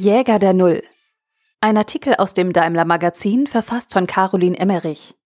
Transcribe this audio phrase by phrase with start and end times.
[0.00, 0.84] Jäger der Null.
[1.60, 5.16] Ein Artikel aus dem Daimler Magazin, verfasst von Caroline Emmerich.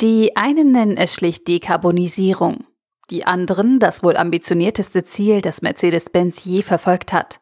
[0.00, 2.64] Die einen nennen es schlicht Dekarbonisierung,
[3.10, 7.40] die anderen das wohl ambitionierteste Ziel, das Mercedes-Benz je verfolgt hat.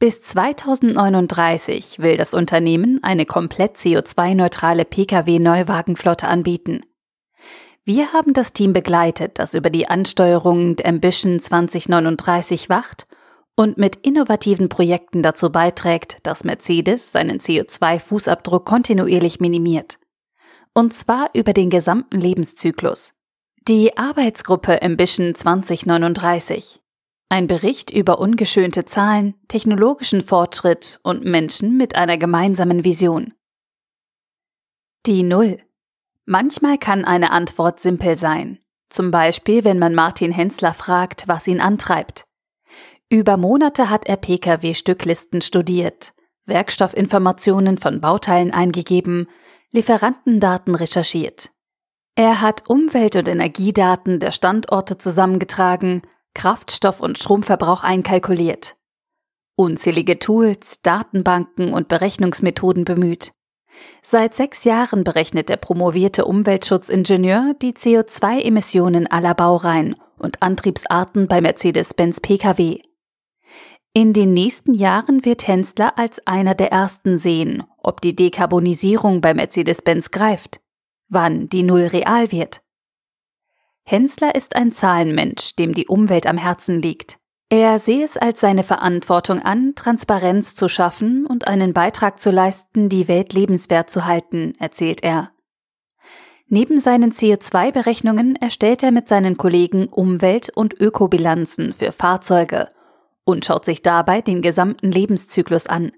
[0.00, 6.80] Bis 2039 will das Unternehmen eine komplett CO2-neutrale Pkw-Neuwagenflotte anbieten.
[7.84, 13.06] Wir haben das Team begleitet, das über die Ansteuerung der Ambition 2039 wacht
[13.58, 19.98] und mit innovativen Projekten dazu beiträgt, dass Mercedes seinen CO2-Fußabdruck kontinuierlich minimiert.
[20.74, 23.14] Und zwar über den gesamten Lebenszyklus.
[23.66, 26.80] Die Arbeitsgruppe Ambition 2039.
[27.30, 33.34] Ein Bericht über ungeschönte Zahlen, technologischen Fortschritt und Menschen mit einer gemeinsamen Vision.
[35.04, 35.58] Die Null.
[36.26, 38.60] Manchmal kann eine Antwort simpel sein.
[38.88, 42.27] Zum Beispiel, wenn man Martin Hensler fragt, was ihn antreibt.
[43.10, 46.12] Über Monate hat er Pkw-Stücklisten studiert,
[46.44, 49.28] Werkstoffinformationen von Bauteilen eingegeben,
[49.70, 51.50] Lieferantendaten recherchiert.
[52.16, 56.02] Er hat Umwelt- und Energiedaten der Standorte zusammengetragen,
[56.34, 58.76] Kraftstoff- und Stromverbrauch einkalkuliert.
[59.56, 63.32] Unzählige Tools, Datenbanken und Berechnungsmethoden bemüht.
[64.02, 72.20] Seit sechs Jahren berechnet der promovierte Umweltschutzingenieur die CO2-Emissionen aller Baureihen und Antriebsarten bei Mercedes-Benz
[72.20, 72.80] Pkw.
[73.98, 79.34] In den nächsten Jahren wird Hensler als einer der ersten sehen, ob die Dekarbonisierung bei
[79.34, 80.60] Mercedes-Benz greift,
[81.08, 82.60] wann die Null real wird.
[83.82, 87.18] Hensler ist ein Zahlenmensch, dem die Umwelt am Herzen liegt.
[87.48, 92.88] Er sehe es als seine Verantwortung an, Transparenz zu schaffen und einen Beitrag zu leisten,
[92.88, 95.32] die Welt lebenswert zu halten, erzählt er.
[96.46, 102.68] Neben seinen CO2-Berechnungen erstellt er mit seinen Kollegen Umwelt- und Ökobilanzen für Fahrzeuge
[103.28, 105.92] und schaut sich dabei den gesamten Lebenszyklus an.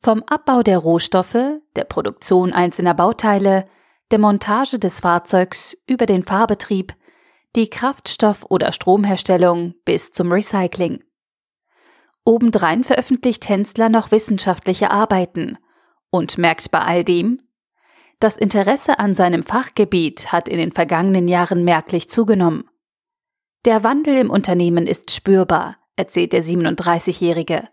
[0.00, 3.64] Vom Abbau der Rohstoffe, der Produktion einzelner Bauteile,
[4.12, 6.94] der Montage des Fahrzeugs über den Fahrbetrieb,
[7.56, 11.02] die Kraftstoff- oder Stromherstellung bis zum Recycling.
[12.24, 15.58] Obendrein veröffentlicht Hensler noch wissenschaftliche Arbeiten
[16.10, 17.38] und merkt bei all dem,
[18.20, 22.70] das Interesse an seinem Fachgebiet hat in den vergangenen Jahren merklich zugenommen.
[23.64, 27.68] Der Wandel im Unternehmen ist spürbar, erzählt der 37-Jährige.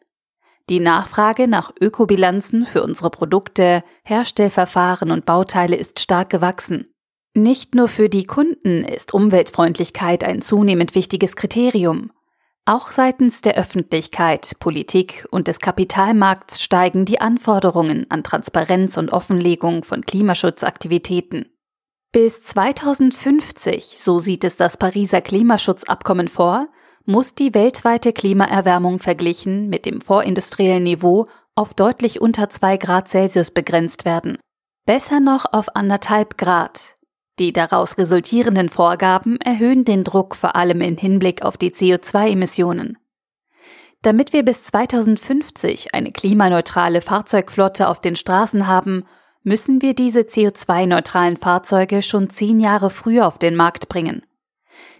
[0.70, 6.88] Die Nachfrage nach Ökobilanzen für unsere Produkte, Herstellverfahren und Bauteile ist stark gewachsen.
[7.36, 12.12] Nicht nur für die Kunden ist Umweltfreundlichkeit ein zunehmend wichtiges Kriterium.
[12.66, 19.84] Auch seitens der Öffentlichkeit, Politik und des Kapitalmarkts steigen die Anforderungen an Transparenz und Offenlegung
[19.84, 21.48] von Klimaschutzaktivitäten.
[22.14, 26.70] Bis 2050, so sieht es das Pariser Klimaschutzabkommen vor,
[27.06, 33.52] muss die weltweite Klimaerwärmung verglichen mit dem vorindustriellen Niveau auf deutlich unter 2 Grad Celsius
[33.52, 34.38] begrenzt werden.
[34.86, 36.96] Besser noch auf anderthalb Grad.
[37.40, 42.98] Die daraus resultierenden Vorgaben erhöhen den Druck vor allem in Hinblick auf die CO2-Emissionen.
[44.02, 49.06] Damit wir bis 2050 eine klimaneutrale Fahrzeugflotte auf den Straßen haben,
[49.44, 54.26] müssen wir diese CO2-neutralen Fahrzeuge schon zehn Jahre früher auf den Markt bringen.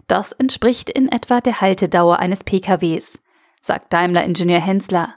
[0.08, 3.20] Das entspricht in etwa der Haltedauer eines PKWs,
[3.62, 5.16] sagt Daimler-Ingenieur Hensler.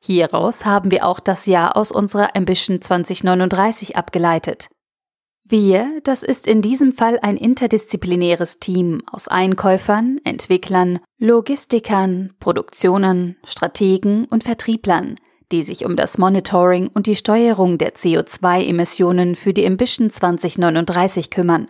[0.00, 4.68] Hieraus haben wir auch das Jahr aus unserer Ambition 2039 abgeleitet.
[5.50, 14.26] Wir, das ist in diesem Fall ein interdisziplinäres Team aus Einkäufern, Entwicklern, Logistikern, Produktionen, Strategen
[14.26, 15.16] und Vertrieblern,
[15.50, 21.68] die sich um das Monitoring und die Steuerung der CO2-Emissionen für die Ambition 2039 kümmern.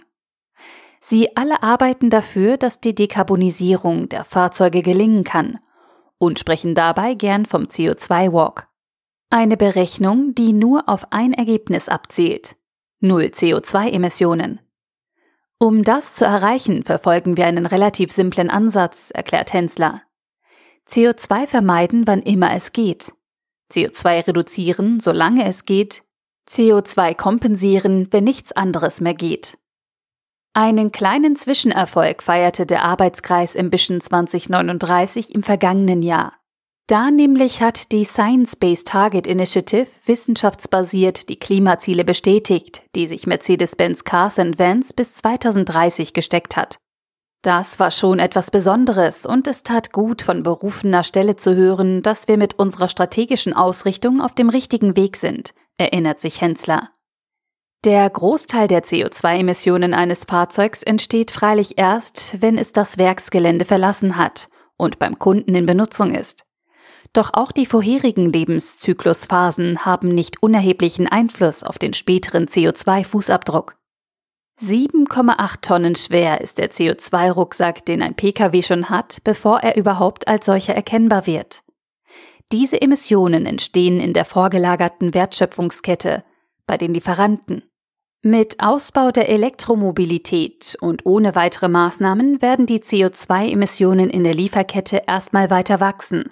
[1.00, 5.58] Sie alle arbeiten dafür, dass die Dekarbonisierung der Fahrzeuge gelingen kann
[6.18, 8.68] und sprechen dabei gern vom CO2-Walk.
[9.30, 12.56] Eine Berechnung, die nur auf ein Ergebnis abzielt.
[13.00, 14.60] Null CO2-Emissionen.
[15.60, 20.02] Um das zu erreichen, verfolgen wir einen relativ simplen Ansatz, erklärt Hensler.
[20.88, 23.12] CO2 vermeiden, wann immer es geht.
[23.70, 26.04] CO2 reduzieren, solange es geht.
[26.48, 29.58] CO2 kompensieren, wenn nichts anderes mehr geht.
[30.54, 36.34] Einen kleinen Zwischenerfolg feierte der Arbeitskreis Ambition 2039 im vergangenen Jahr.
[36.88, 44.38] Da nämlich hat die Science-Based Target Initiative wissenschaftsbasiert die Klimaziele bestätigt, die sich Mercedes-Benz Cars
[44.38, 46.78] and Vans bis 2030 gesteckt hat.
[47.42, 52.26] Das war schon etwas Besonderes und es tat gut, von berufener Stelle zu hören, dass
[52.26, 56.90] wir mit unserer strategischen Ausrichtung auf dem richtigen Weg sind, erinnert sich Hensler.
[57.84, 64.48] Der Großteil der CO2-Emissionen eines Fahrzeugs entsteht freilich erst, wenn es das Werksgelände verlassen hat
[64.76, 66.44] und beim Kunden in Benutzung ist.
[67.12, 73.74] Doch auch die vorherigen Lebenszyklusphasen haben nicht unerheblichen Einfluss auf den späteren CO2-Fußabdruck.
[74.60, 80.46] 7,8 Tonnen schwer ist der CO2-Rucksack, den ein Pkw schon hat, bevor er überhaupt als
[80.46, 81.62] solcher erkennbar wird.
[82.50, 86.24] Diese Emissionen entstehen in der vorgelagerten Wertschöpfungskette,
[86.66, 87.67] bei den Lieferanten.
[88.24, 95.50] Mit Ausbau der Elektromobilität und ohne weitere Maßnahmen werden die CO2-Emissionen in der Lieferkette erstmal
[95.50, 96.24] weiter wachsen,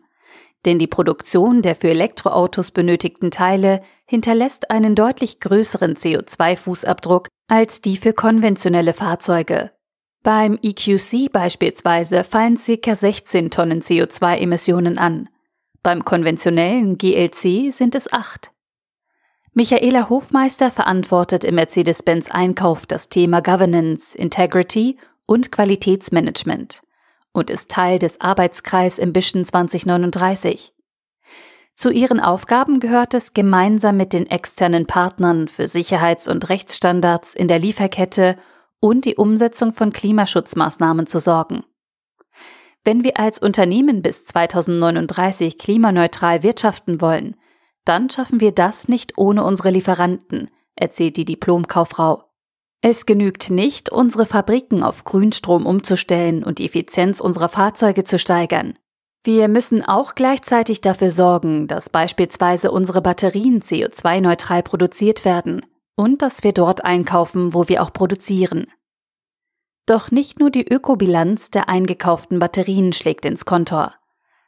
[0.65, 7.97] denn die Produktion der für Elektroautos benötigten Teile hinterlässt einen deutlich größeren CO2-Fußabdruck als die
[7.97, 9.71] für konventionelle Fahrzeuge.
[10.25, 12.95] Beim EQC beispielsweise fallen ca.
[12.97, 15.29] 16 Tonnen CO2-Emissionen an.
[15.85, 18.51] Beim konventionellen GLC sind es 8.
[19.59, 26.83] Michaela Hofmeister verantwortet im Mercedes-Benz Einkauf das Thema Governance, Integrity und Qualitätsmanagement
[27.33, 30.75] und ist Teil des Arbeitskreis Ambition 2039.
[31.75, 37.49] Zu ihren Aufgaben gehört es, gemeinsam mit den externen Partnern für Sicherheits- und Rechtsstandards in
[37.49, 38.37] der Lieferkette
[38.79, 41.65] und die Umsetzung von Klimaschutzmaßnahmen zu sorgen.
[42.85, 47.37] Wenn wir als Unternehmen bis 2039 klimaneutral wirtschaften wollen,
[47.87, 52.25] dann schaffen wir das nicht ohne unsere Lieferanten, erzählt die Diplomkauffrau.
[52.83, 58.79] Es genügt nicht, unsere Fabriken auf Grünstrom umzustellen und die Effizienz unserer Fahrzeuge zu steigern.
[59.25, 65.67] Wir müssen auch gleichzeitig dafür sorgen, dass beispielsweise unsere Batterien CO2-neutral produziert werden
[65.97, 68.67] und dass wir dort einkaufen, wo wir auch produzieren.
[69.87, 73.95] Doch nicht nur die Ökobilanz der eingekauften Batterien schlägt ins Kontor.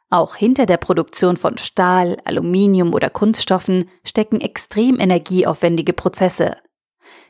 [0.09, 6.57] Auch hinter der Produktion von Stahl, Aluminium oder Kunststoffen stecken extrem energieaufwendige Prozesse.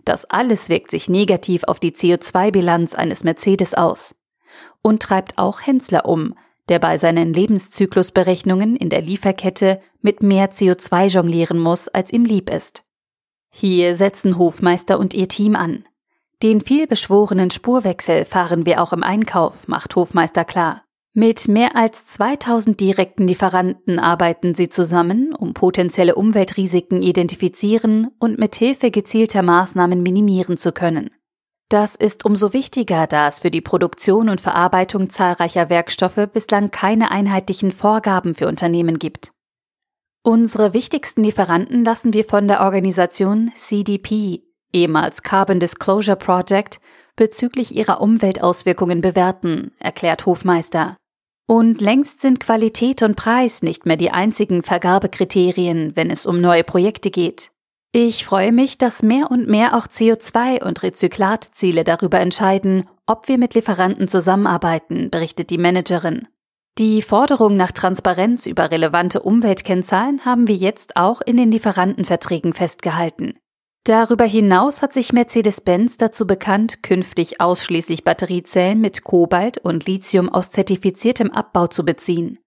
[0.06, 4.16] Das alles wirkt sich negativ auf die CO2-Bilanz eines Mercedes aus
[4.82, 6.36] und treibt auch Hensler um,
[6.70, 12.50] der bei seinen Lebenszyklusberechnungen in der Lieferkette mit mehr CO2 jonglieren muss, als ihm lieb
[12.50, 12.84] ist.
[13.50, 15.84] Hier setzen Hofmeister und ihr Team an.
[16.42, 20.84] Den vielbeschworenen Spurwechsel fahren wir auch im Einkauf, macht Hofmeister klar.
[21.20, 28.56] Mit mehr als 2000 direkten Lieferanten arbeiten sie zusammen, um potenzielle Umweltrisiken identifizieren und mit
[28.56, 31.10] Hilfe gezielter Maßnahmen minimieren zu können.
[31.68, 37.12] Das ist umso wichtiger, da es für die Produktion und Verarbeitung zahlreicher Werkstoffe bislang keine
[37.12, 39.32] einheitlichen Vorgaben für Unternehmen gibt.
[40.24, 46.80] Unsere wichtigsten Lieferanten lassen wir von der Organisation CDP, ehemals Carbon Disclosure Project,
[47.18, 50.96] bezüglich ihrer Umweltauswirkungen bewerten, erklärt Hofmeister.
[51.50, 56.64] Und längst sind Qualität und Preis nicht mehr die einzigen Vergabekriterien, wenn es um neue
[56.64, 57.50] Projekte geht.
[57.92, 63.40] Ich freue mich, dass mehr und mehr auch CO2- und Rezyklatziele darüber entscheiden, ob wir
[63.40, 66.28] mit Lieferanten zusammenarbeiten, berichtet die Managerin.
[66.78, 73.34] Die Forderung nach Transparenz über relevante Umweltkennzahlen haben wir jetzt auch in den Lieferantenverträgen festgehalten.
[73.90, 80.52] Darüber hinaus hat sich Mercedes-Benz dazu bekannt, künftig ausschließlich Batteriezellen mit Kobalt und Lithium aus
[80.52, 82.38] zertifiziertem Abbau zu beziehen.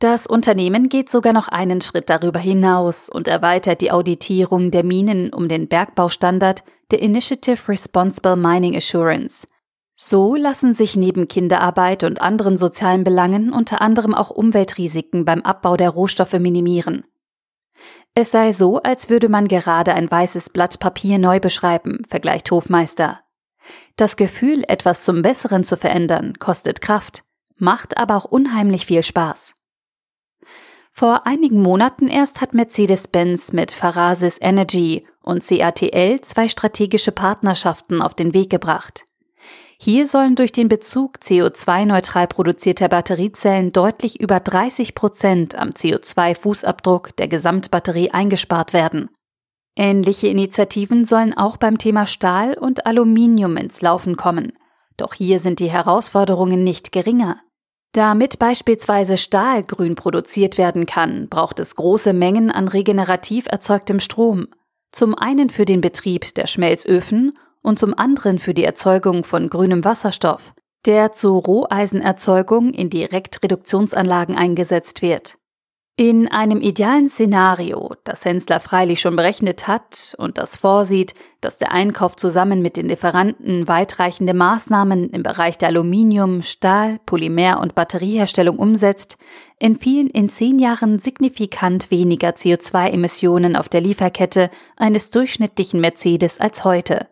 [0.00, 5.32] Das Unternehmen geht sogar noch einen Schritt darüber hinaus und erweitert die Auditierung der Minen
[5.32, 9.46] um den Bergbaustandard der Initiative Responsible Mining Assurance.
[9.94, 15.78] So lassen sich neben Kinderarbeit und anderen sozialen Belangen unter anderem auch Umweltrisiken beim Abbau
[15.78, 17.06] der Rohstoffe minimieren.
[18.14, 23.20] Es sei so, als würde man gerade ein weißes Blatt Papier neu beschreiben, vergleicht Hofmeister.
[23.96, 27.24] Das Gefühl, etwas zum Besseren zu verändern, kostet Kraft,
[27.58, 29.54] macht aber auch unheimlich viel Spaß.
[30.92, 38.12] Vor einigen Monaten erst hat Mercedes-Benz mit Farasis Energy und CATL zwei strategische Partnerschaften auf
[38.12, 39.06] den Weg gebracht.
[39.84, 47.26] Hier sollen durch den Bezug CO2-neutral produzierter Batteriezellen deutlich über 30 Prozent am CO2-Fußabdruck der
[47.26, 49.10] Gesamtbatterie eingespart werden.
[49.74, 54.52] Ähnliche Initiativen sollen auch beim Thema Stahl und Aluminium ins Laufen kommen.
[54.98, 57.40] Doch hier sind die Herausforderungen nicht geringer.
[57.90, 64.46] Damit beispielsweise Stahl grün produziert werden kann, braucht es große Mengen an regenerativ erzeugtem Strom.
[64.92, 69.84] Zum einen für den Betrieb der Schmelzöfen und zum anderen für die Erzeugung von grünem
[69.84, 70.54] Wasserstoff,
[70.84, 75.38] der zur Roheisenerzeugung in Direktreduktionsanlagen eingesetzt wird.
[75.98, 81.70] In einem idealen Szenario, das Hensler freilich schon berechnet hat und das vorsieht, dass der
[81.70, 88.58] Einkauf zusammen mit den Lieferanten weitreichende Maßnahmen im Bereich der Aluminium-, Stahl-, Polymer- und Batterieherstellung
[88.58, 89.18] umsetzt,
[89.58, 97.06] entfielen in zehn Jahren signifikant weniger CO2-Emissionen auf der Lieferkette eines durchschnittlichen Mercedes als heute.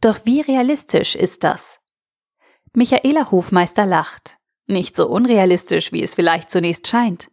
[0.00, 1.80] Doch wie realistisch ist das?
[2.74, 4.38] Michaela Hofmeister lacht.
[4.66, 7.28] Nicht so unrealistisch, wie es vielleicht zunächst scheint.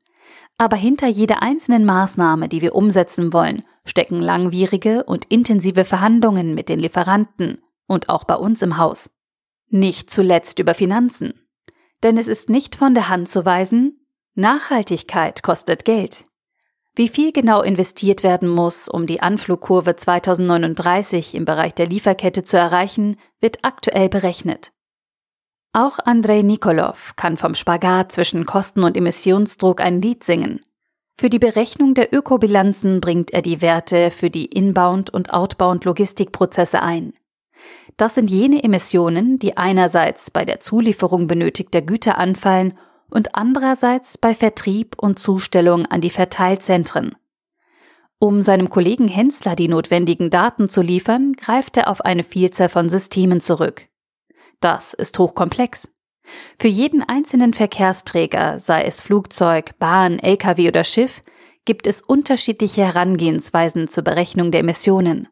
[0.58, 6.70] Aber hinter jeder einzelnen Maßnahme, die wir umsetzen wollen, stecken langwierige und intensive Verhandlungen mit
[6.70, 9.10] den Lieferanten und auch bei uns im Haus.
[9.68, 11.34] Nicht zuletzt über Finanzen.
[12.04, 16.24] Denn es ist nicht von der Hand zu weisen, Nachhaltigkeit kostet Geld.
[16.98, 22.58] Wie viel genau investiert werden muss, um die Anflugkurve 2039 im Bereich der Lieferkette zu
[22.58, 24.72] erreichen, wird aktuell berechnet.
[25.74, 30.62] Auch Andrei Nikolov kann vom Spagat zwischen Kosten und Emissionsdruck ein Lied singen.
[31.20, 37.14] Für die Berechnung der Ökobilanzen bringt er die Werte für die Inbound- und Outbound-Logistikprozesse ein.
[37.98, 42.78] Das sind jene Emissionen, die einerseits bei der Zulieferung benötigter Güter anfallen
[43.16, 47.16] und andererseits bei Vertrieb und Zustellung an die Verteilzentren.
[48.20, 52.90] Um seinem Kollegen Hensler die notwendigen Daten zu liefern, greift er auf eine Vielzahl von
[52.90, 53.88] Systemen zurück.
[54.60, 55.88] Das ist hochkomplex.
[56.60, 61.22] Für jeden einzelnen Verkehrsträger, sei es Flugzeug, Bahn, Lkw oder Schiff,
[61.64, 65.30] gibt es unterschiedliche Herangehensweisen zur Berechnung der Emissionen.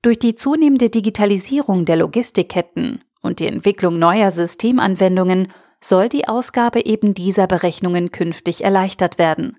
[0.00, 5.48] Durch die zunehmende Digitalisierung der Logistikketten und die Entwicklung neuer Systemanwendungen
[5.82, 9.56] soll die Ausgabe eben dieser Berechnungen künftig erleichtert werden.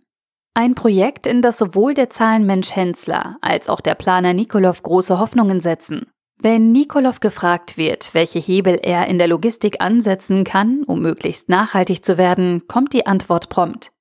[0.54, 5.62] Ein Projekt, in das sowohl der Zahlenmensch Hensler als auch der Planer Nikolov große Hoffnungen
[5.62, 6.08] setzen.
[6.42, 12.04] Wenn Nikolov gefragt wird, welche Hebel er in der Logistik ansetzen kann, um möglichst nachhaltig
[12.04, 13.92] zu werden, kommt die Antwort prompt.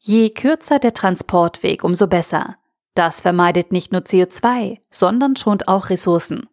[0.00, 2.56] Je kürzer der Transportweg, umso besser.
[2.94, 6.48] Das vermeidet nicht nur CO2, sondern schont auch Ressourcen.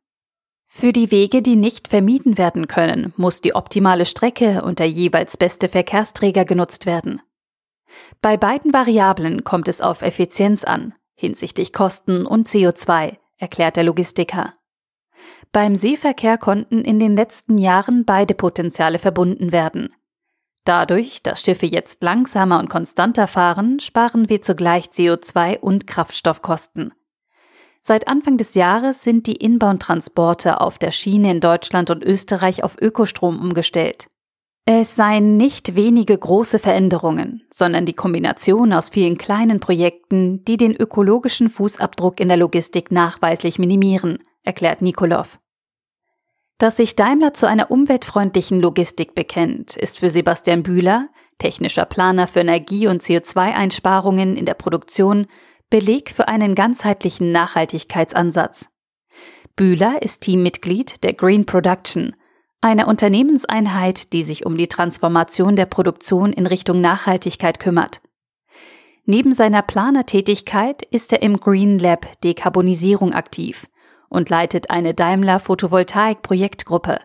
[0.71, 5.35] Für die Wege, die nicht vermieden werden können, muss die optimale Strecke und der jeweils
[5.35, 7.21] beste Verkehrsträger genutzt werden.
[8.21, 14.53] Bei beiden Variablen kommt es auf Effizienz an, hinsichtlich Kosten und CO2, erklärt der Logistiker.
[15.51, 19.91] Beim Seeverkehr konnten in den letzten Jahren beide Potenziale verbunden werden.
[20.65, 26.93] Dadurch, dass Schiffe jetzt langsamer und konstanter fahren, sparen wir zugleich CO2 und Kraftstoffkosten.
[27.81, 32.75] Seit Anfang des Jahres sind die Inbound-Transporte auf der Schiene in Deutschland und Österreich auf
[32.79, 34.07] Ökostrom umgestellt.
[34.65, 40.75] Es seien nicht wenige große Veränderungen, sondern die Kombination aus vielen kleinen Projekten, die den
[40.75, 45.39] ökologischen Fußabdruck in der Logistik nachweislich minimieren, erklärt Nikolov.
[46.59, 51.07] Dass sich Daimler zu einer umweltfreundlichen Logistik bekennt, ist für Sebastian Bühler,
[51.39, 55.25] technischer Planer für Energie- und CO2-Einsparungen in der Produktion,
[55.69, 58.69] Beleg für einen ganzheitlichen Nachhaltigkeitsansatz.
[59.55, 62.15] Bühler ist Teammitglied der Green Production,
[62.59, 68.01] einer Unternehmenseinheit, die sich um die Transformation der Produktion in Richtung Nachhaltigkeit kümmert.
[69.05, 73.67] Neben seiner Planertätigkeit ist er im Green Lab Dekarbonisierung aktiv
[74.09, 76.99] und leitet eine Daimler Photovoltaik Projektgruppe.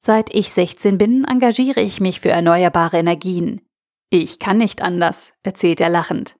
[0.00, 3.60] Seit ich 16 bin, engagiere ich mich für erneuerbare Energien.
[4.08, 6.35] Ich kann nicht anders, erzählt er lachend.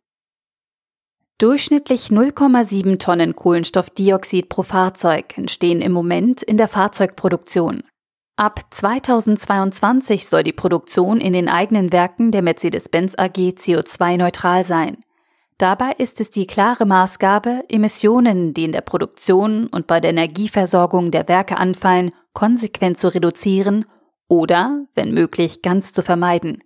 [1.38, 7.83] Durchschnittlich 0,7 Tonnen Kohlenstoffdioxid pro Fahrzeug entstehen im Moment in der Fahrzeugproduktion.
[8.37, 14.97] Ab 2022 soll die Produktion in den eigenen Werken der Mercedes-Benz AG CO2-neutral sein.
[15.59, 21.11] Dabei ist es die klare Maßgabe, Emissionen, die in der Produktion und bei der Energieversorgung
[21.11, 23.85] der Werke anfallen, konsequent zu reduzieren
[24.28, 26.62] oder, wenn möglich, ganz zu vermeiden.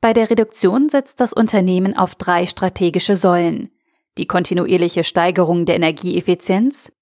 [0.00, 3.70] Bei der Reduktion setzt das Unternehmen auf drei strategische Säulen.
[4.18, 6.92] Die kontinuierliche Steigerung der Energieeffizienz,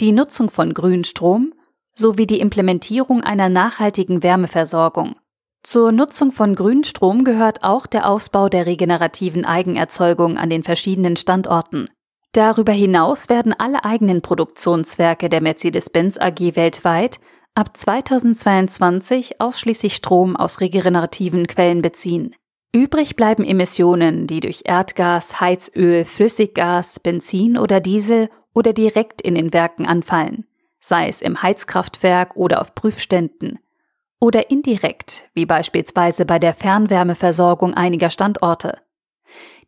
[0.00, 1.52] die Nutzung von Grünstrom
[1.94, 5.14] sowie die Implementierung einer nachhaltigen Wärmeversorgung.
[5.62, 11.86] Zur Nutzung von Grünstrom gehört auch der Ausbau der regenerativen Eigenerzeugung an den verschiedenen Standorten.
[12.32, 17.20] Darüber hinaus werden alle eigenen Produktionswerke der Mercedes-Benz AG weltweit
[17.54, 22.34] ab 2022 ausschließlich Strom aus regenerativen Quellen beziehen.
[22.74, 29.52] Übrig bleiben Emissionen, die durch Erdgas, Heizöl, Flüssiggas, Benzin oder Diesel oder direkt in den
[29.52, 30.44] Werken anfallen,
[30.80, 33.60] sei es im Heizkraftwerk oder auf Prüfständen,
[34.18, 38.78] oder indirekt, wie beispielsweise bei der Fernwärmeversorgung einiger Standorte.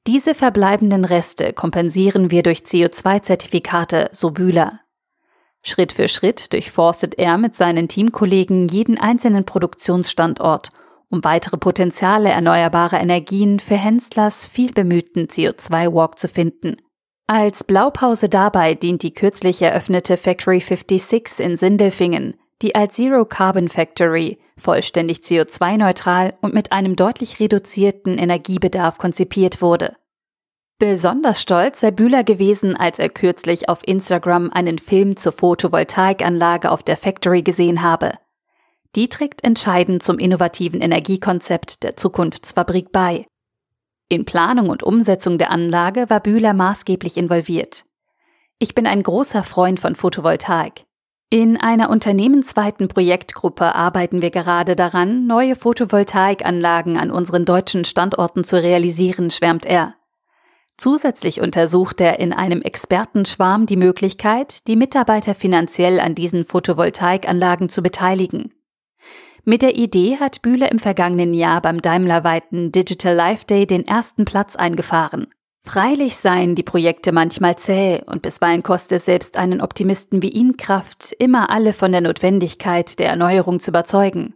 [0.09, 4.81] Diese verbleibenden Reste kompensieren wir durch CO2-Zertifikate, so Bühler.
[5.63, 10.71] Schritt für Schritt durchforstet er mit seinen Teamkollegen jeden einzelnen Produktionsstandort
[11.11, 16.77] um weitere Potenziale erneuerbarer Energien für Henslers vielbemühten CO2-Walk zu finden.
[17.29, 23.69] Als Blaupause dabei dient die kürzlich eröffnete Factory 56 in Sindelfingen, die als Zero Carbon
[23.69, 29.97] Factory vollständig CO2-neutral und mit einem deutlich reduzierten Energiebedarf konzipiert wurde.
[30.79, 36.83] Besonders stolz sei Bühler gewesen, als er kürzlich auf Instagram einen Film zur Photovoltaikanlage auf
[36.83, 38.13] der Factory gesehen habe.
[38.95, 43.27] Die trägt entscheidend zum innovativen Energiekonzept der Zukunftsfabrik bei.
[44.09, 47.85] In Planung und Umsetzung der Anlage war Bühler maßgeblich involviert.
[48.59, 50.85] Ich bin ein großer Freund von Photovoltaik.
[51.29, 58.63] In einer unternehmensweiten Projektgruppe arbeiten wir gerade daran, neue Photovoltaikanlagen an unseren deutschen Standorten zu
[58.63, 59.97] realisieren, schwärmt er.
[60.79, 67.83] Zusätzlich untersucht er in einem Expertenschwarm die Möglichkeit, die Mitarbeiter finanziell an diesen Photovoltaikanlagen zu
[67.83, 68.53] beteiligen.
[69.49, 74.25] Mit der Idee hat Bühler im vergangenen Jahr beim Daimlerweiten Digital Life Day den ersten
[74.25, 75.29] Platz eingefahren.
[75.65, 81.15] Freilich seien die Projekte manchmal zäh und bisweilen koste selbst einen Optimisten wie ihn Kraft,
[81.21, 84.35] immer alle von der Notwendigkeit der Erneuerung zu überzeugen.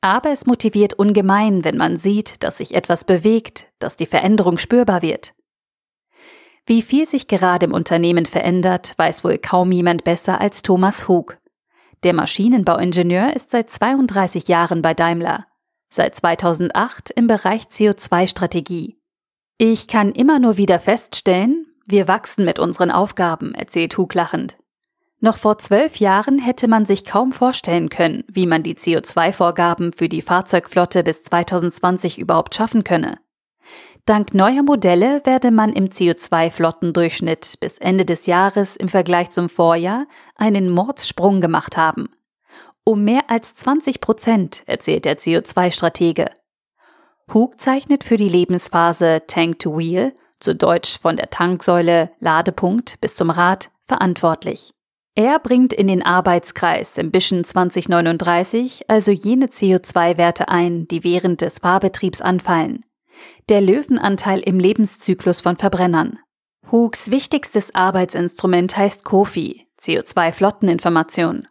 [0.00, 5.02] Aber es motiviert ungemein, wenn man sieht, dass sich etwas bewegt, dass die Veränderung spürbar
[5.02, 5.34] wird.
[6.64, 11.36] Wie viel sich gerade im Unternehmen verändert, weiß wohl kaum jemand besser als Thomas Hug.
[12.06, 15.44] Der Maschinenbauingenieur ist seit 32 Jahren bei Daimler,
[15.88, 18.96] seit 2008 im Bereich CO2-Strategie.
[19.58, 24.56] Ich kann immer nur wieder feststellen, wir wachsen mit unseren Aufgaben, erzählt Hug lachend.
[25.18, 30.08] Noch vor zwölf Jahren hätte man sich kaum vorstellen können, wie man die CO2-Vorgaben für
[30.08, 33.18] die Fahrzeugflotte bis 2020 überhaupt schaffen könne.
[34.06, 40.06] Dank neuer Modelle werde man im CO2-Flottendurchschnitt bis Ende des Jahres im Vergleich zum Vorjahr
[40.36, 42.08] einen Mordssprung gemacht haben.
[42.84, 46.26] Um mehr als 20 Prozent, erzählt der CO2-Stratege.
[47.34, 53.16] Hug zeichnet für die Lebensphase Tank to Wheel, zu Deutsch von der Tanksäule, Ladepunkt bis
[53.16, 54.70] zum Rad, verantwortlich.
[55.16, 62.20] Er bringt in den Arbeitskreis Ambition 2039 also jene CO2-Werte ein, die während des Fahrbetriebs
[62.20, 62.85] anfallen
[63.48, 66.18] der Löwenanteil im Lebenszyklus von Verbrennern.
[66.70, 71.46] Hugs wichtigstes Arbeitsinstrument heißt Kofi, CO2-Flotteninformation.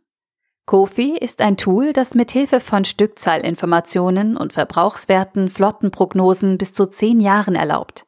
[0.66, 7.56] Kofi ist ein Tool, das mithilfe von Stückzahlinformationen und Verbrauchswerten Flottenprognosen bis zu zehn Jahren
[7.56, 8.08] erlaubt.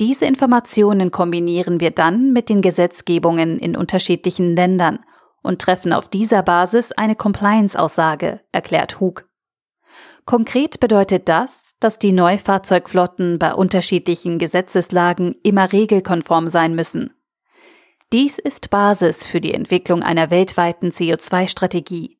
[0.00, 4.98] Diese Informationen kombinieren wir dann mit den Gesetzgebungen in unterschiedlichen Ländern
[5.42, 9.28] und treffen auf dieser Basis eine Compliance-Aussage, erklärt Hug.
[10.26, 17.12] Konkret bedeutet das, dass die Neufahrzeugflotten bei unterschiedlichen Gesetzeslagen immer regelkonform sein müssen.
[18.12, 22.18] Dies ist Basis für die Entwicklung einer weltweiten CO2-Strategie.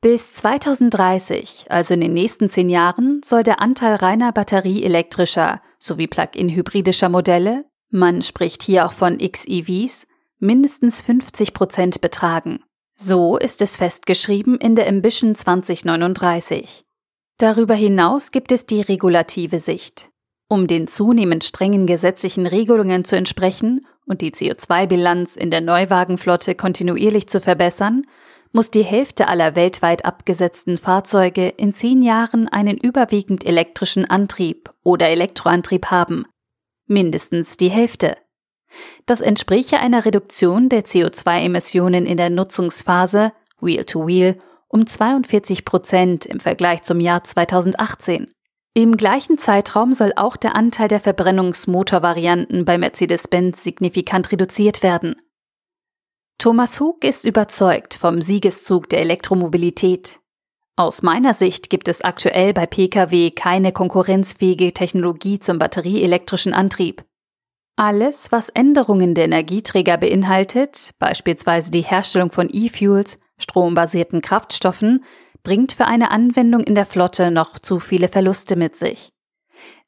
[0.00, 7.08] Bis 2030, also in den nächsten zehn Jahren, soll der Anteil reiner batterieelektrischer sowie Plug-in-hybridischer
[7.08, 10.06] Modelle, man spricht hier auch von XEVs,
[10.38, 12.64] mindestens 50 Prozent betragen.
[12.96, 16.84] So ist es festgeschrieben in der Ambition 2039.
[17.38, 20.10] Darüber hinaus gibt es die regulative Sicht.
[20.48, 27.26] Um den zunehmend strengen gesetzlichen Regelungen zu entsprechen und die CO2-Bilanz in der Neuwagenflotte kontinuierlich
[27.26, 28.02] zu verbessern,
[28.52, 35.08] muss die Hälfte aller weltweit abgesetzten Fahrzeuge in zehn Jahren einen überwiegend elektrischen Antrieb oder
[35.08, 36.26] Elektroantrieb haben.
[36.86, 38.16] Mindestens die Hälfte.
[39.06, 46.40] Das entspräche einer Reduktion der CO2-Emissionen in der Nutzungsphase Wheel-to-Wheel -Wheel um 42 Prozent im
[46.40, 48.32] Vergleich zum Jahr 2018.
[48.74, 55.14] Im gleichen Zeitraum soll auch der Anteil der Verbrennungsmotorvarianten bei Mercedes-Benz signifikant reduziert werden.
[56.38, 60.20] Thomas Hug ist überzeugt vom Siegeszug der Elektromobilität.
[60.74, 67.04] Aus meiner Sicht gibt es aktuell bei Pkw keine konkurrenzfähige Technologie zum batterieelektrischen Antrieb.
[67.76, 75.04] Alles, was Änderungen der Energieträger beinhaltet, beispielsweise die Herstellung von E-Fuels, strombasierten Kraftstoffen
[75.42, 79.10] bringt für eine Anwendung in der Flotte noch zu viele Verluste mit sich.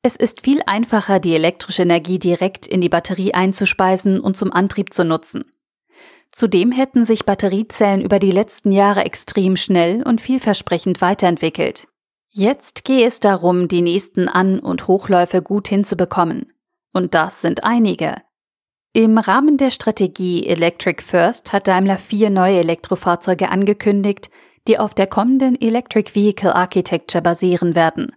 [0.03, 4.92] Es ist viel einfacher, die elektrische Energie direkt in die Batterie einzuspeisen und zum Antrieb
[4.92, 5.44] zu nutzen.
[6.33, 11.87] Zudem hätten sich Batteriezellen über die letzten Jahre extrem schnell und vielversprechend weiterentwickelt.
[12.29, 16.53] Jetzt gehe es darum, die nächsten An- und Hochläufe gut hinzubekommen.
[16.94, 18.14] Und das sind einige.
[18.94, 24.30] Im Rahmen der Strategie Electric First hat Daimler vier neue Elektrofahrzeuge angekündigt,
[24.68, 28.12] die auf der kommenden Electric Vehicle Architecture basieren werden.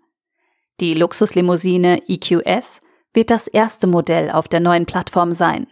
[0.80, 2.82] Die Luxuslimousine EQS
[3.14, 5.66] wird das erste Modell auf der neuen Plattform sein.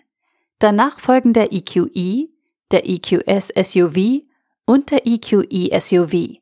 [0.58, 2.30] Danach folgen der EQE, e,
[2.72, 4.24] der EQS SUV
[4.65, 6.39] und der EQE SUV.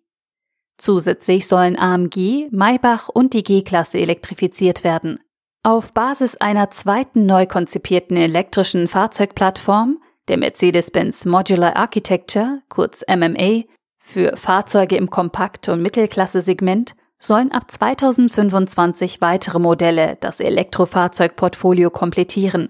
[0.78, 5.20] Zusätzlich sollen AMG, Maybach und die G-Klasse elektrifiziert werden.
[5.66, 9.98] Auf Basis einer zweiten neu konzipierten elektrischen Fahrzeugplattform,
[10.28, 13.64] der Mercedes-Benz Modular Architecture, kurz MMA,
[13.98, 22.68] für Fahrzeuge im Kompakt- und Mittelklasse-Segment sollen ab 2025 weitere Modelle das Elektrofahrzeugportfolio komplettieren.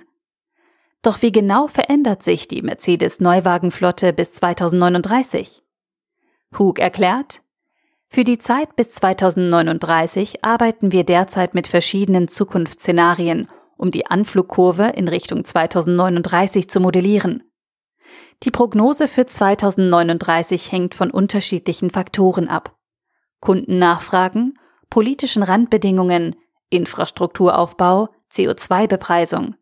[1.01, 5.63] Doch wie genau verändert sich die Mercedes-Neuwagenflotte bis 2039?
[6.59, 7.41] Hug erklärt,
[8.13, 15.07] Für die Zeit bis 2039 arbeiten wir derzeit mit verschiedenen Zukunftsszenarien, um die Anflugkurve in
[15.07, 17.41] Richtung 2039 zu modellieren.
[18.43, 22.77] Die Prognose für 2039 hängt von unterschiedlichen Faktoren ab.
[23.39, 24.59] Kundennachfragen,
[24.91, 26.35] politischen Randbedingungen,
[26.69, 29.55] Infrastrukturaufbau, CO2-Bepreisung.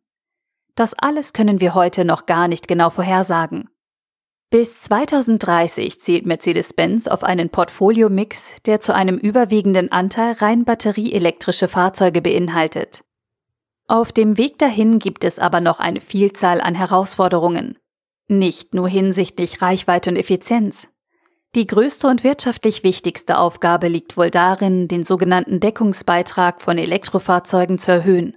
[0.76, 3.70] Das alles können wir heute noch gar nicht genau vorhersagen.
[4.52, 12.22] Bis 2030 zielt Mercedes-Benz auf einen Portfoliomix, der zu einem überwiegenden Anteil rein batterieelektrische Fahrzeuge
[12.22, 13.06] beinhaltet.
[13.88, 17.80] Auf dem Weg dahin gibt es aber noch eine Vielzahl an Herausforderungen.
[18.28, 20.90] Nicht nur hinsichtlich Reichweite und Effizienz.
[21.56, 27.94] Die größte und wirtschaftlich wichtigste Aufgabe liegt wohl darin, den sogenannten Deckungsbeitrag von Elektrofahrzeugen zu
[27.94, 28.36] erhöhen.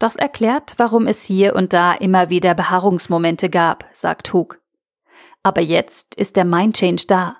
[0.00, 4.59] Das erklärt, warum es hier und da immer wieder Beharrungsmomente gab, sagt Hug.
[5.42, 7.36] Aber jetzt ist der Mindchange da.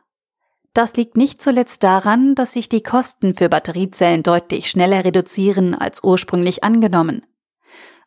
[0.73, 6.03] Das liegt nicht zuletzt daran, dass sich die Kosten für Batteriezellen deutlich schneller reduzieren als
[6.05, 7.27] ursprünglich angenommen.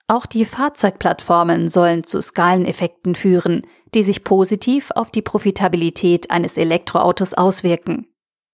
[0.07, 3.61] Auch die Fahrzeugplattformen sollen zu Skaleneffekten führen,
[3.93, 8.07] die sich positiv auf die Profitabilität eines Elektroautos auswirken.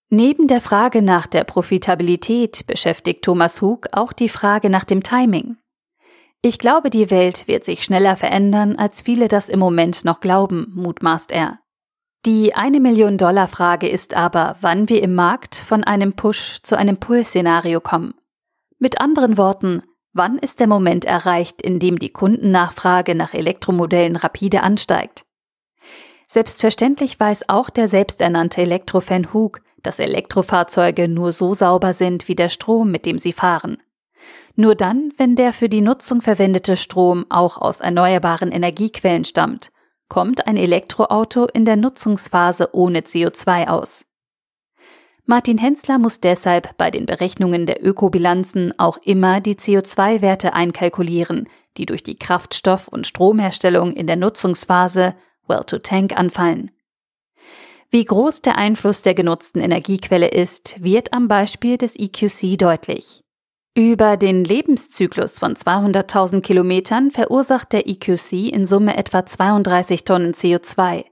[0.10, 5.58] Neben der Frage nach der Profitabilität beschäftigt Thomas Hug auch die Frage nach dem Timing.
[6.42, 10.72] Ich glaube, die Welt wird sich schneller verändern, als viele das im Moment noch glauben,
[10.74, 11.60] mutmaßt er.
[12.26, 16.78] Die eine Million Dollar Frage ist aber, wann wir im Markt von einem Push zu
[16.78, 18.14] einem Pull-Szenario kommen.
[18.78, 24.64] Mit anderen Worten, Wann ist der Moment erreicht, in dem die Kundennachfrage nach Elektromodellen rapide
[24.64, 25.24] ansteigt?
[26.28, 32.50] Selbstverständlich weiß auch der selbsternannte Elektrofan Hug, dass Elektrofahrzeuge nur so sauber sind wie der
[32.50, 33.78] Strom, mit dem sie fahren.
[34.60, 39.72] Nur dann, wenn der für die Nutzung verwendete Strom auch aus erneuerbaren Energiequellen stammt,
[40.10, 44.04] kommt ein Elektroauto in der Nutzungsphase ohne CO2 aus.
[45.24, 51.86] Martin Hensler muss deshalb bei den Berechnungen der Ökobilanzen auch immer die CO2-Werte einkalkulieren, die
[51.86, 55.16] durch die Kraftstoff- und Stromherstellung in der Nutzungsphase
[55.48, 56.70] Well-to-Tank anfallen.
[57.92, 63.24] Wie groß der Einfluss der genutzten Energiequelle ist, wird am Beispiel des EQC deutlich.
[63.76, 71.06] Über den Lebenszyklus von 200.000 Kilometern verursacht der EQC in Summe etwa 32 Tonnen CO2.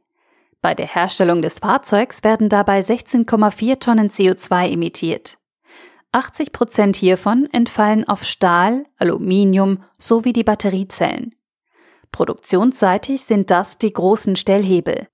[0.61, 5.37] Bei der Herstellung des Fahrzeugs werden dabei 16,4 Tonnen CO2 emittiert.
[6.11, 11.35] 80 Prozent hiervon entfallen auf Stahl, Aluminium sowie die Batteriezellen.
[12.11, 15.07] Produktionsseitig sind das die großen Stellhebel.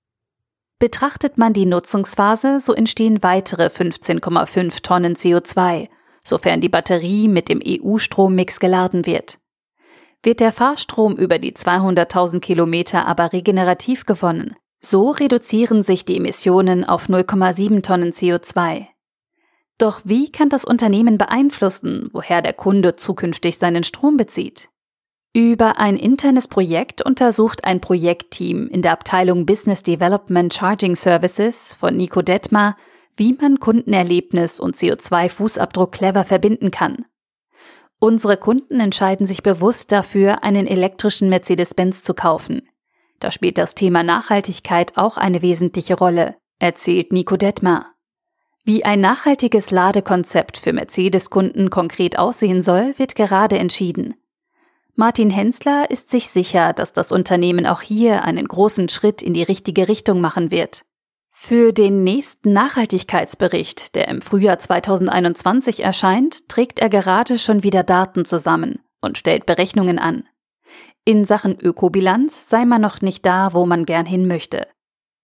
[0.78, 5.88] Betrachtet man die Nutzungsphase, so entstehen weitere 15,5 Tonnen CO2,
[6.26, 9.38] sofern die Batterie mit dem EU-Strommix geladen wird.
[10.22, 16.84] Wird der Fahrstrom über die 200.000 Kilometer aber regenerativ gewonnen, so reduzieren sich die Emissionen
[16.84, 18.86] auf 0,7 Tonnen CO2.
[19.78, 24.68] Doch wie kann das Unternehmen beeinflussen, woher der Kunde zukünftig seinen Strom bezieht?
[25.36, 31.96] Über ein internes Projekt untersucht ein Projektteam in der Abteilung Business Development Charging Services von
[31.96, 32.76] Nico Detmar,
[33.16, 37.04] wie man Kundenerlebnis und CO2-Fußabdruck clever verbinden kann.
[37.98, 42.62] Unsere Kunden entscheiden sich bewusst dafür, einen elektrischen Mercedes-Benz zu kaufen.
[43.20, 47.94] Da spielt das Thema Nachhaltigkeit auch eine wesentliche Rolle, erzählt Nico Detmar.
[48.64, 54.14] Wie ein nachhaltiges Ladekonzept für Mercedes-Kunden konkret aussehen soll, wird gerade entschieden.
[54.96, 59.42] Martin Hensler ist sich sicher, dass das Unternehmen auch hier einen großen Schritt in die
[59.42, 60.84] richtige Richtung machen wird.
[61.36, 68.24] Für den nächsten Nachhaltigkeitsbericht, der im Frühjahr 2021 erscheint, trägt er gerade schon wieder Daten
[68.24, 70.24] zusammen und stellt Berechnungen an.
[71.04, 74.68] In Sachen Ökobilanz sei man noch nicht da, wo man gern hin möchte.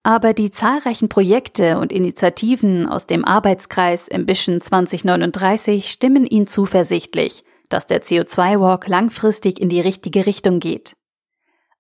[0.03, 7.87] Aber die zahlreichen Projekte und Initiativen aus dem Arbeitskreis Ambition 2039 stimmen ihn zuversichtlich, dass
[7.87, 10.95] der CO2-Walk langfristig in die richtige Richtung geht.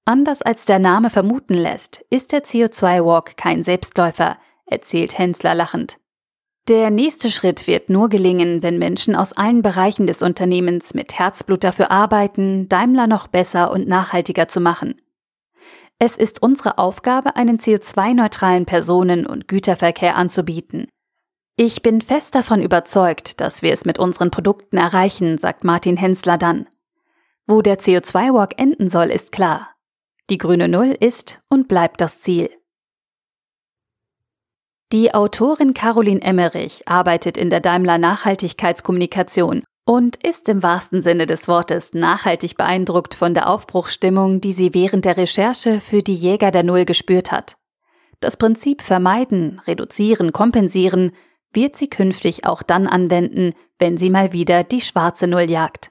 [0.04, 5.98] Anders als der Name vermuten lässt, ist der CO2-Walk kein Selbstläufer, erzählt Hensler lachend.
[6.68, 11.64] Der nächste Schritt wird nur gelingen, wenn Menschen aus allen Bereichen des Unternehmens mit Herzblut
[11.64, 15.00] dafür arbeiten, Daimler noch besser und nachhaltiger zu machen.
[15.98, 20.86] Es ist unsere Aufgabe, einen CO2-neutralen Personen- und Güterverkehr anzubieten.
[21.56, 26.38] Ich bin fest davon überzeugt, dass wir es mit unseren Produkten erreichen, sagt Martin Hensler
[26.38, 26.66] dann.
[27.46, 29.68] Wo der CO2-Walk enden soll, ist klar.
[30.30, 32.50] Die grüne Null ist und bleibt das Ziel.
[34.92, 41.48] Die Autorin Caroline Emmerich arbeitet in der Daimler Nachhaltigkeitskommunikation und ist im wahrsten Sinne des
[41.48, 46.62] Wortes nachhaltig beeindruckt von der Aufbruchsstimmung, die sie während der Recherche für die Jäger der
[46.62, 47.56] Null gespürt hat.
[48.20, 51.10] Das Prinzip vermeiden, reduzieren, kompensieren,
[51.52, 55.90] wird sie künftig auch dann anwenden, wenn sie mal wieder die schwarze Null jagt.